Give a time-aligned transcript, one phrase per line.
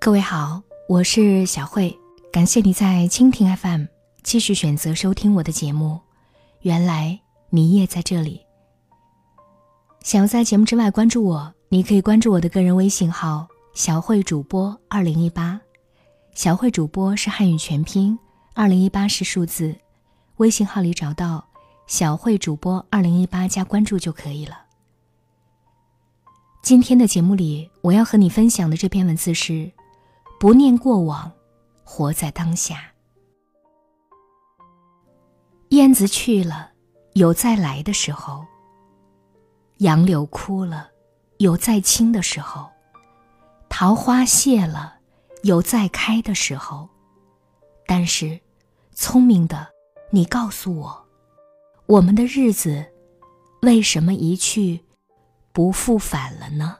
[0.00, 1.98] 各位好，我是小慧，
[2.32, 3.86] 感谢你在蜻蜓 FM
[4.22, 5.98] 继续选择收听我的节目。
[6.60, 7.18] 原来
[7.50, 8.40] 你也在这里。
[10.00, 15.60] 想要在节目之外关注我，你可以关注我的个人微信号“小慧主播二零一八”。
[16.32, 18.16] 小慧主播是汉语全拼，
[18.54, 19.74] 二零一八是数字。
[20.36, 21.44] 微信号里找到
[21.88, 24.58] “小慧主播二零一八”加关注就可以了。
[26.62, 29.72] 今天的节目里，我要和你分享的这篇文字是。
[30.38, 31.32] 不念过往，
[31.82, 32.92] 活在当下。
[35.70, 36.70] 燕子去了，
[37.14, 38.46] 有再来的时候；
[39.78, 40.88] 杨柳枯了，
[41.38, 42.70] 有再青的时候；
[43.68, 44.94] 桃花谢了，
[45.42, 46.88] 有再开的时候。
[47.84, 48.38] 但是，
[48.92, 49.66] 聪明的
[50.10, 51.06] 你告诉我，
[51.86, 52.86] 我们的日子
[53.62, 54.84] 为什么一去
[55.52, 56.76] 不复返了呢？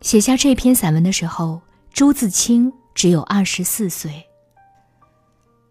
[0.00, 1.60] 写下这篇散文的时候，
[1.92, 4.24] 朱自清只有二十四岁。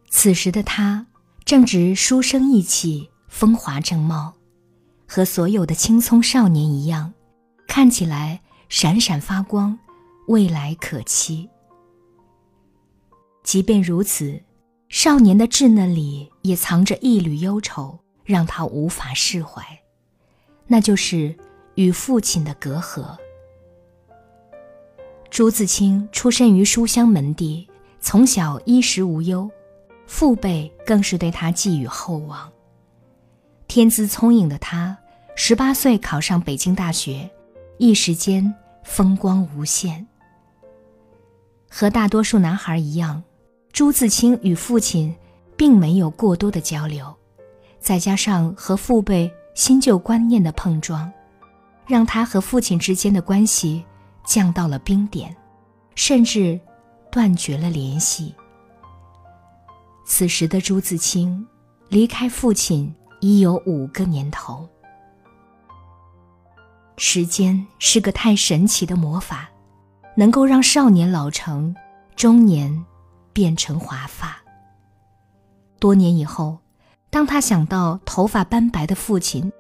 [0.09, 1.05] 此时的他
[1.45, 4.33] 正值书生意气、风华正茂，
[5.07, 7.13] 和所有的青葱少年一样，
[7.67, 9.77] 看起来闪闪发光，
[10.27, 11.49] 未来可期。
[13.43, 14.41] 即便如此，
[14.89, 19.63] 少年的稚嫩里也藏着一缕忧愁，让他无法释怀，
[20.67, 21.33] 那就是
[21.75, 23.17] 与父亲的隔阂。
[25.37, 27.67] 朱自清出身于书香门第，
[27.99, 29.47] 从小衣食无忧，
[30.07, 32.51] 父辈更是对他寄予厚望。
[33.67, 34.97] 天资聪颖的他，
[35.35, 37.29] 十八岁考上北京大学，
[37.77, 38.51] 一时间
[38.83, 40.07] 风光无限。
[41.69, 43.21] 和大多数男孩一样，
[43.71, 45.15] 朱自清与父亲
[45.55, 47.15] 并没有过多的交流，
[47.79, 51.11] 再加上和父辈新旧观念的碰撞，
[51.85, 53.85] 让他和父亲之间的关系。
[54.27, 55.33] 降到了冰点，
[55.95, 56.59] 甚至
[57.09, 58.35] 断绝了联系。
[60.05, 61.47] 此时的朱自清
[61.89, 64.67] 离开父亲已有五个年头。
[66.97, 69.49] 时间是个太神奇的魔法，
[70.15, 71.73] 能够让少年老成，
[72.15, 72.85] 中年
[73.31, 74.37] 变成华发。
[75.79, 76.57] 多年以后，
[77.09, 79.51] 当他想到头发斑白的父亲，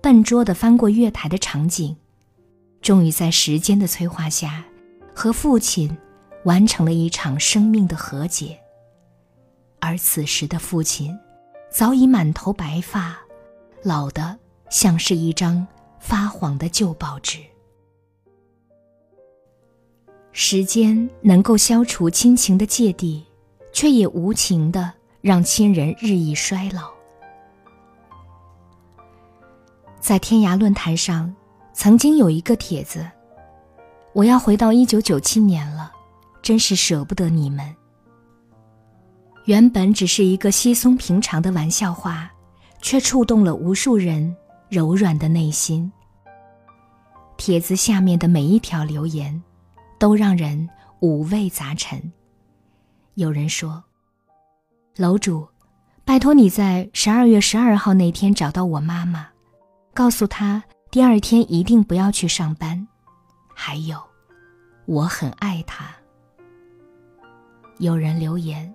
[0.00, 1.96] 笨拙的翻过月台的场景。
[2.84, 4.62] 终于在时间的催化下，
[5.14, 5.96] 和父亲
[6.44, 8.60] 完成了一场生命的和解。
[9.80, 11.18] 而此时的父亲，
[11.70, 13.16] 早已满头白发，
[13.82, 15.66] 老的像是一张
[15.98, 17.38] 发黄的旧报纸。
[20.32, 23.24] 时间能够消除亲情的芥蒂，
[23.72, 24.92] 却也无情的
[25.22, 26.90] 让亲人日益衰老。
[30.00, 31.34] 在天涯论坛上。
[31.74, 33.04] 曾经有一个帖子，
[34.12, 35.92] 我要回到一九九七年了，
[36.40, 37.74] 真是舍不得你们。
[39.46, 42.30] 原本只是一个稀松平常的玩笑话，
[42.80, 44.34] 却触动了无数人
[44.68, 45.92] 柔软的内心。
[47.36, 49.42] 帖子下面的每一条留言，
[49.98, 50.66] 都让人
[51.00, 52.00] 五味杂陈。
[53.14, 53.82] 有人说
[54.96, 55.46] ：“楼主，
[56.04, 59.26] 拜托你在十二月十二号那天找到我妈妈，
[59.92, 60.62] 告诉她。”
[60.94, 62.86] 第二天一定不要去上班，
[63.52, 64.00] 还有，
[64.86, 65.92] 我很爱他。
[67.78, 68.72] 有人留言：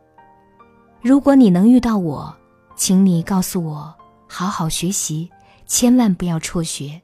[1.01, 2.35] 如果你能遇到我，
[2.75, 3.95] 请你告诉我，
[4.27, 5.31] 好好学习，
[5.65, 7.01] 千万不要辍学。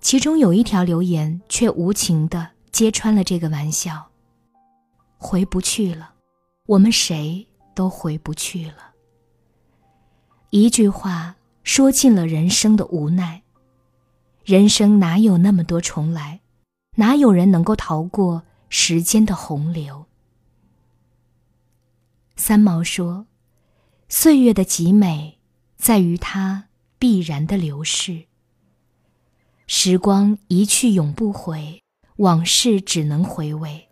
[0.00, 4.02] 其中有一条留言却无情的揭穿了这个玩笑。
[5.18, 6.14] 回不去了，
[6.64, 8.94] 我们谁都回不去了。
[10.48, 11.36] 一句话。
[11.64, 13.42] 说尽了人生的无奈。
[14.44, 16.40] 人生哪有那么多重来？
[16.96, 20.04] 哪有人能够逃过时间的洪流？
[22.36, 23.26] 三毛说
[24.08, 25.38] ：“岁月的极美，
[25.76, 26.66] 在于它
[26.98, 28.24] 必然的流逝。
[29.66, 31.82] 时光一去永不回，
[32.16, 33.88] 往事只能回味。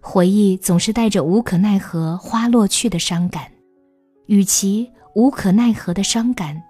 [0.00, 3.50] 回忆总是带着无可奈何花落去的伤感，
[4.26, 6.62] 与其……”无可奈何的伤感，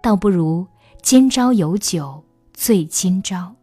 [0.00, 0.66] 倒不如
[1.02, 2.24] 今朝有酒
[2.54, 3.54] 醉今朝。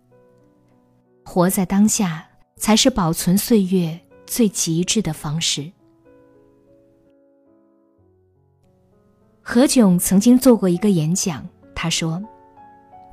[1.26, 2.24] 活在当下，
[2.56, 5.72] 才是保存岁月最极致的方式。
[9.42, 11.44] 何炅曾经做过一个演讲，
[11.74, 12.24] 他说：“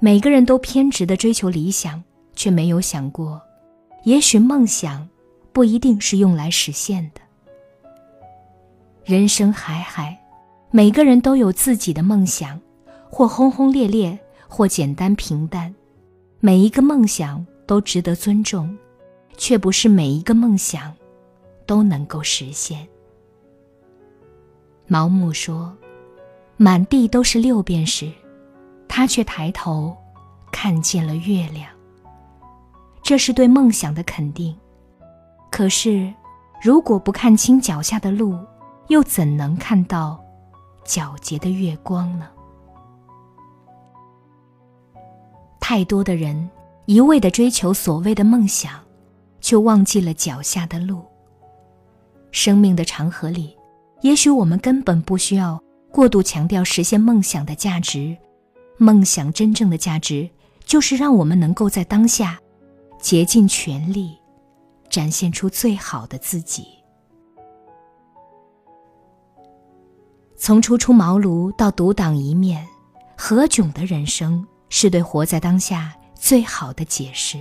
[0.00, 2.04] 每个人都偏执的追求理想，
[2.34, 3.40] 却没有想过，
[4.02, 5.08] 也许梦想
[5.54, 7.22] 不一定是用来实现的。
[9.06, 10.20] 人生海海。”
[10.76, 12.60] 每个人都有自己的梦想，
[13.08, 14.18] 或轰轰烈烈，
[14.48, 15.72] 或简单平淡；
[16.40, 18.76] 每一个梦想都值得尊重，
[19.36, 20.92] 却不是每一个梦想
[21.64, 22.84] 都能够实现。
[24.88, 25.72] 毛姆说
[26.58, 28.10] ：“满地都是六便士，
[28.88, 29.96] 他却抬头
[30.50, 31.70] 看见了月亮。”
[33.00, 34.52] 这是对梦想的肯定。
[35.52, 36.12] 可是，
[36.60, 38.36] 如果不看清脚下的路，
[38.88, 40.20] 又怎能看到
[40.84, 42.28] 皎洁的月光呢？
[45.60, 46.50] 太多的人
[46.86, 48.78] 一味的追求所谓的梦想，
[49.40, 51.02] 却忘记了脚下的路。
[52.30, 53.56] 生命的长河里，
[54.02, 58.16] 也许我们根本不需要过度强调实现梦想的价值。
[58.76, 60.28] 梦想真正的价值，
[60.64, 62.38] 就是让我们能够在当下，
[63.00, 64.18] 竭尽全力，
[64.90, 66.66] 展现出最好的自己。
[70.36, 72.66] 从初出茅庐到独当一面，
[73.16, 74.46] 何炅的人生。
[74.70, 77.38] 是对活在当下最好的解释。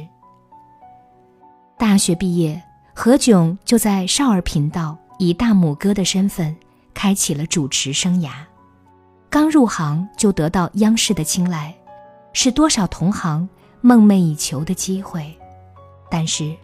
[1.79, 2.61] 大学毕业，
[2.93, 6.55] 何炅就在少儿频道以大拇哥的身份
[6.93, 8.29] 开启了主持生涯。
[9.31, 11.73] 刚入行就得到央视的青睐，
[12.33, 13.49] 是多少同行
[13.81, 15.35] 梦寐以求的机会。
[16.11, 16.55] 但是，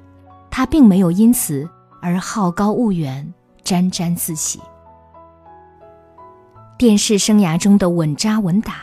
[0.51, 1.67] 他并没有因此
[1.99, 3.33] 而好高骛远、
[3.63, 4.59] 沾沾自喜。
[6.79, 8.75] 电视生涯中的稳扎稳打。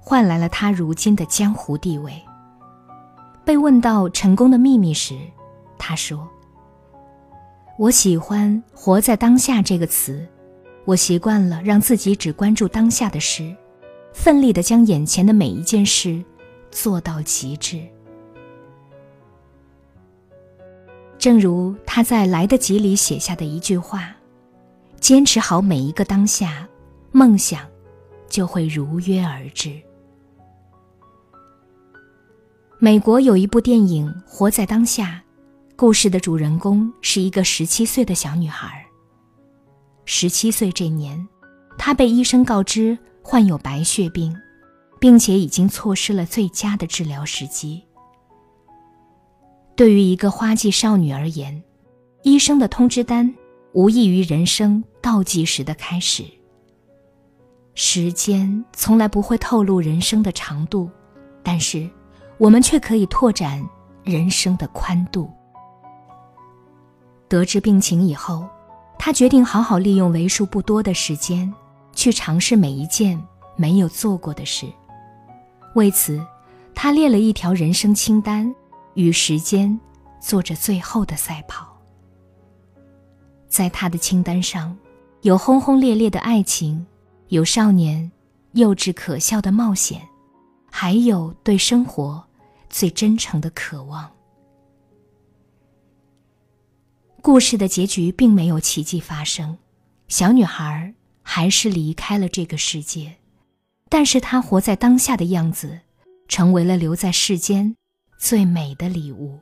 [0.00, 2.12] 换来了他如今的江湖地位。
[3.44, 5.16] 被问到成功的秘密时，
[5.78, 6.28] 他说
[7.78, 10.26] ：“我喜欢‘活在当下’这个词，
[10.84, 13.54] 我习惯了让自己只关注当下的事，
[14.12, 16.20] 奋力的将眼前的每一件事
[16.72, 17.80] 做到极致。”
[21.16, 24.16] 正如他在《来得及》里写下的一句话
[24.98, 26.68] ：“坚持好每一个当下，
[27.16, 27.66] 梦想
[28.28, 29.72] 就会如约而至。”
[32.78, 35.24] 美国有一部电影《活在当下》，
[35.76, 38.84] 故事的主人公是一个十七岁的小女孩。
[40.04, 41.26] 十七岁这年，
[41.78, 44.36] 她被医生告知患有白血病，
[45.00, 47.82] 并且已经错失了最佳的治疗时机。
[49.74, 51.62] 对于一个花季少女而言，
[52.24, 53.34] 医生的通知单
[53.72, 56.22] 无异于人生倒计时的开始。
[57.76, 60.90] 时间从来不会透露人生的长度，
[61.44, 61.88] 但是。
[62.38, 63.66] 我们却可以拓展
[64.04, 65.30] 人生的宽度。
[67.28, 68.46] 得知病情以后，
[68.98, 71.50] 他决定好好利用为数不多的时间，
[71.94, 73.18] 去尝试每一件
[73.56, 74.66] 没有做过的事。
[75.74, 76.22] 为此，
[76.74, 78.54] 他列了一条人生清单，
[78.92, 79.80] 与时间
[80.20, 81.66] 做着最后的赛跑。
[83.48, 84.76] 在他的清单上，
[85.22, 86.86] 有轰轰烈烈的爱情，
[87.28, 88.10] 有少年
[88.52, 90.00] 幼稚可笑的冒险，
[90.70, 92.24] 还有对生活。
[92.68, 94.10] 最真诚的渴望。
[97.22, 99.56] 故事的结局并没有奇迹发生，
[100.08, 100.92] 小女孩
[101.22, 103.16] 还是离开了这个世界，
[103.88, 105.78] 但是她活在当下的样子，
[106.28, 107.74] 成为了留在世间
[108.18, 109.38] 最美的礼物。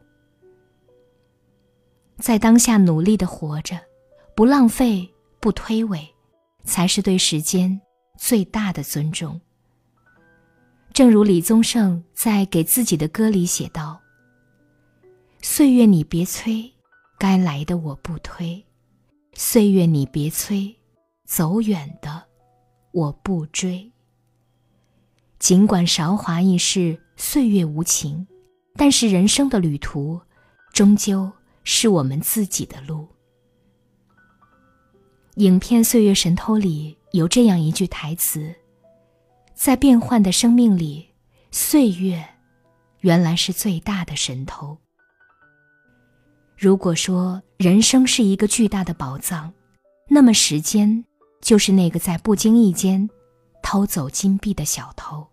[2.19, 3.81] 在当下努力的活着，
[4.37, 6.07] 不浪费，不推诿，
[6.65, 7.81] 才是对时间
[8.19, 9.41] 最大的尊重。
[10.93, 14.01] 正如李宗盛在给自己的歌里写道
[15.43, 16.73] ：“岁月你别催，
[17.19, 18.65] 该来的我不推；
[19.35, 20.75] 岁月你别催，
[21.25, 22.25] 走远的
[22.93, 23.91] 我不追。
[25.41, 28.27] 尽管韶华易逝，岁月无情，
[28.77, 30.21] 但是人生的旅途，
[30.73, 31.31] 终究
[31.65, 33.09] 是我们自己的路。”
[35.37, 38.55] 影片《岁月神偷》里有这样一句台词。
[39.53, 41.09] 在变幻的生命里，
[41.51, 42.25] 岁月
[43.01, 44.79] 原来是最大的神偷。
[46.57, 49.53] 如果说人生是一个巨大的宝藏，
[50.09, 51.05] 那么时间
[51.41, 53.11] 就是那个在不经意间
[53.61, 55.27] 偷走金币的小偷。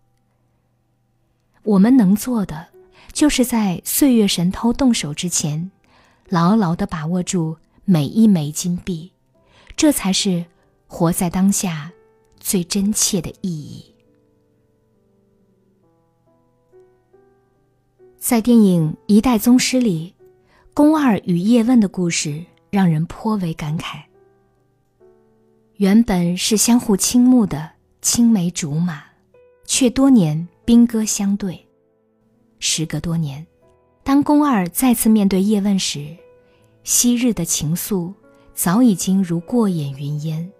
[1.62, 2.70] 我们能做的，
[3.14, 5.70] 就是在岁月神偷动手之前，
[6.28, 7.56] 牢牢的把握住
[7.86, 9.12] 每一枚金币，
[9.82, 10.46] 这才是
[10.86, 11.92] 活在当下
[12.40, 13.84] 最真切的意义。
[18.20, 20.14] 在电影《一代宗师》里，
[20.76, 24.00] 宫二与叶问的故事让人颇为感慨。
[25.78, 27.72] 原本是相互倾慕的
[28.04, 29.02] 青梅竹马，
[29.66, 31.60] 却多年兵戈相对。
[32.60, 33.44] 时隔多年，
[34.04, 36.16] 当宫二再次面对叶问时，
[36.84, 38.14] 昔日的情愫
[38.54, 40.52] 早已经如过眼云烟，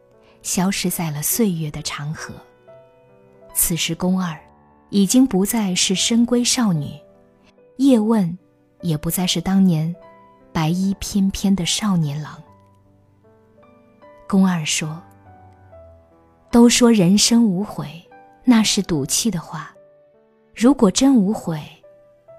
[0.42, 2.34] 消失在了岁月的长河。
[3.54, 4.40] 此时，宫二
[4.90, 7.00] 已经不再是深闺少女。
[7.78, 8.38] 叶问
[8.82, 9.94] 也不再是当年
[10.54, 12.42] 白衣翩翩的少年郎。
[14.28, 15.02] 宫二说
[16.52, 18.08] ：“都说人生无悔，
[18.44, 19.76] 那是赌气的话。
[20.56, 21.62] 如果真无悔，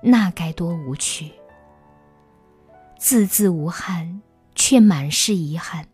[0.03, 1.31] 那该多无趣。
[2.99, 4.23] 字字无憾，
[4.55, 5.87] 却满是遗憾。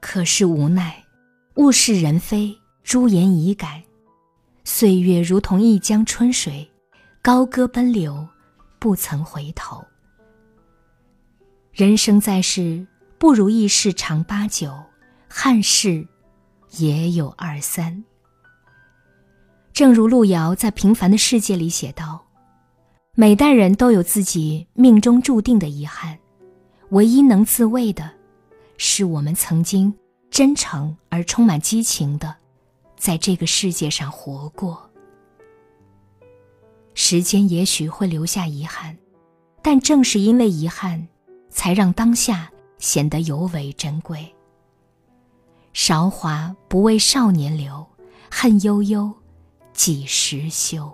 [0.00, 1.04] 可是无奈，
[1.56, 3.82] 物是人非，朱颜已改。”
[4.64, 6.70] 岁月如同一江春水，
[7.22, 8.28] 高歌奔流，
[8.78, 9.82] 不曾回头。
[11.72, 12.86] 人生在世，
[13.18, 14.70] 不如意事常八九，
[15.28, 16.06] 憾事
[16.72, 18.04] 也有二三。
[19.72, 22.26] 正如路遥在《平凡的世界》里写道
[23.16, 26.18] ：“每代人都有自己命中注定的遗憾，
[26.90, 28.10] 唯一能自慰的，
[28.76, 29.94] 是我们曾经
[30.30, 32.36] 真诚而充满激情的。”
[32.98, 34.90] 在这个世界上活过，
[36.94, 38.98] 时间也许会留下遗憾，
[39.62, 41.06] 但正是因为遗憾，
[41.48, 44.34] 才让当下显得尤为珍贵。
[45.72, 47.86] 韶华不为少年留，
[48.28, 49.12] 恨悠悠，
[49.72, 50.92] 几时休？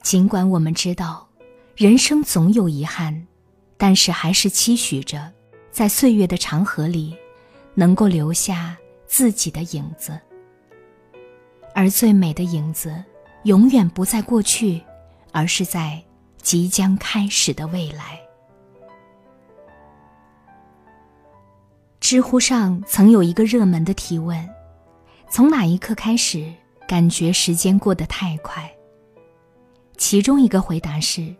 [0.00, 1.28] 尽管我们知道，
[1.76, 3.26] 人生总有遗憾，
[3.76, 5.32] 但是还是期许着，
[5.70, 7.16] 在岁月的长河里，
[7.74, 8.76] 能够留下。
[9.06, 10.18] 自己的影子，
[11.72, 13.04] 而最美的影子，
[13.44, 14.82] 永远不在过去，
[15.30, 16.02] 而是在
[16.42, 18.18] 即将开始的未来。
[22.00, 24.36] 知乎上曾有一个热门的提问：
[25.30, 26.52] 从哪一刻开始
[26.88, 28.68] 感觉时间过得太快？
[29.96, 31.32] 其中一个回答是：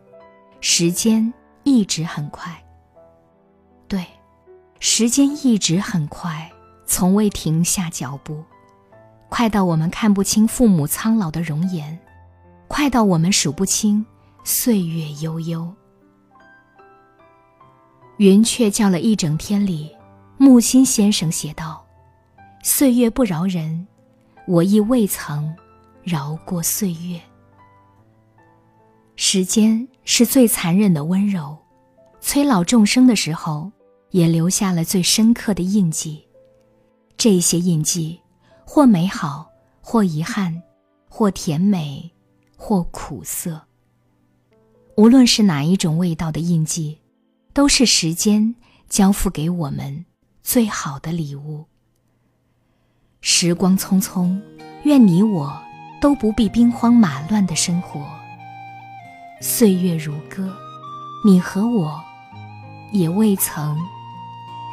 [0.66, 1.30] 时间
[1.62, 2.50] 一直很快。
[3.86, 4.02] 对，
[4.80, 6.50] 时间一直很快。
[6.86, 8.42] 从未停下脚步，
[9.28, 11.98] 快到我们看不清父母苍老的容颜，
[12.66, 14.04] 快到我们数不清
[14.42, 15.70] 岁月悠悠。
[18.16, 19.94] 云雀叫了一整天里，
[20.38, 21.84] 木心先生写道
[22.64, 23.86] ：“岁月不饶人，
[24.46, 25.54] 我亦未曾
[26.02, 27.20] 饶过岁月。
[29.16, 31.56] 时间是最残忍的温柔，
[32.20, 33.70] 催老众生的时候，
[34.10, 36.24] 也留下了最深刻的印记。”
[37.16, 38.20] 这些印记，
[38.64, 39.48] 或美好，
[39.80, 40.62] 或遗憾，
[41.08, 42.10] 或甜美，
[42.56, 43.62] 或苦涩。
[44.96, 46.98] 无论是哪一种味道的印记，
[47.52, 48.54] 都是时间
[48.88, 50.04] 交付给我们
[50.42, 51.64] 最好的礼物。
[53.20, 54.38] 时光匆匆，
[54.82, 55.56] 愿你我
[56.00, 58.04] 都不必兵荒马乱的生活。
[59.40, 60.48] 岁月如歌，
[61.24, 62.00] 你和我，
[62.92, 63.76] 也未曾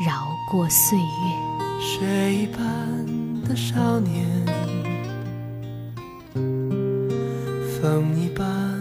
[0.06, 1.06] 饶过岁月。
[1.80, 4.26] 水一般的少年，
[7.82, 8.81] 风一般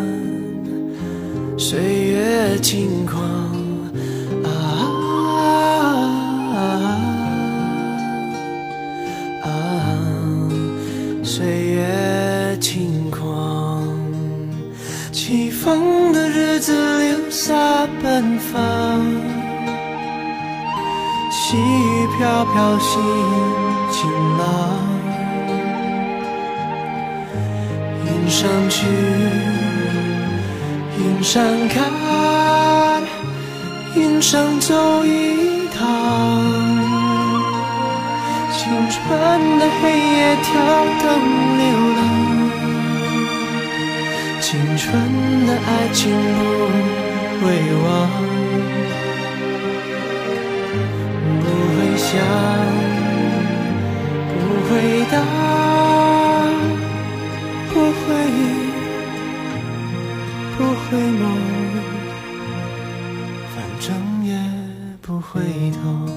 [11.23, 13.19] 岁月轻狂。
[15.11, 18.61] 起风的日子流沙奔放，
[21.31, 23.01] 细雨飘飘，心
[23.91, 24.47] 晴朗。
[28.05, 28.85] 云上去，
[30.97, 31.83] 云上看，
[34.21, 35.79] 上走一趟。
[38.53, 38.99] 青春
[39.59, 40.49] 的黑夜，跳
[41.01, 41.05] 灯
[41.57, 41.63] 流
[41.97, 41.99] 浪。
[44.39, 44.87] 青春
[45.47, 45.99] 的爱情
[46.37, 46.41] 不。
[47.41, 47.87] 会忘，
[51.41, 52.07] 不会想，
[54.29, 54.31] 不
[54.69, 54.69] 回
[55.11, 55.13] 答，
[57.73, 58.05] 不会，
[60.55, 61.23] 不会梦，
[65.33, 66.10] 回头。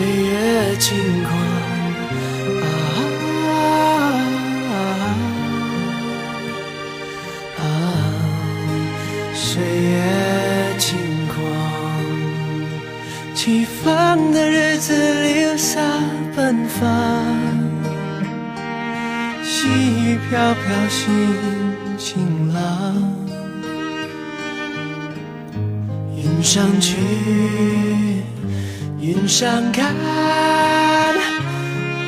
[0.00, 1.49] 岁月轻狂。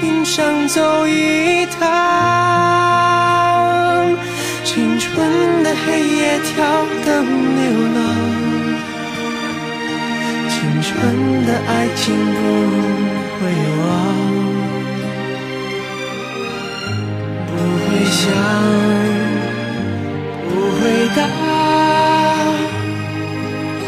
[0.02, 1.80] 云上走一趟。
[4.64, 6.64] 青春的黑夜跳
[7.04, 7.24] 灯
[7.56, 7.62] 流
[7.94, 7.98] 浪，
[10.48, 10.90] 青春
[11.46, 12.02] 的爱情
[12.34, 12.38] 不
[13.38, 13.40] 会
[13.78, 13.86] 忘，
[17.46, 18.20] 不会想，
[20.48, 20.82] 不会
[21.16, 21.18] 答。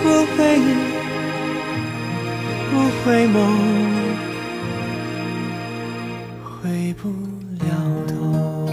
[0.02, 0.04] 不
[0.36, 0.38] 会，
[2.70, 3.38] 不会梦，
[6.96, 7.08] 不
[7.64, 8.66] 了头。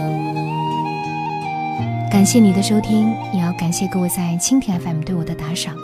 [2.09, 5.75] 感谢你的收听，也要感谢各位在蜻蜓 FM 对我的打赏。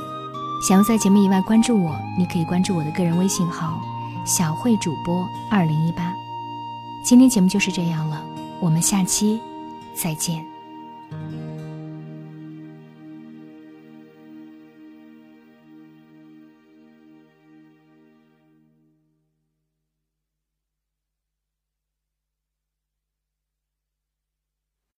[0.67, 3.79] 想要在节目以外关注我，你可以关注我的个人微信号
[4.25, 6.13] “小慧主播二零一八”。
[7.03, 8.21] 今天节目就是这样了，
[8.59, 9.39] 我们下期
[9.93, 10.56] 再见。